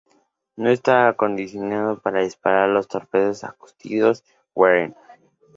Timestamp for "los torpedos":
2.69-3.43